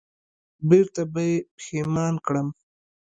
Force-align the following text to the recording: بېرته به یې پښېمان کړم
بېرته 0.69 1.01
به 1.13 1.21
یې 1.29 1.35
پښېمان 1.55 2.13
کړم 2.25 2.47